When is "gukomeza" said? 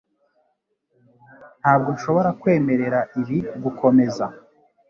3.63-4.25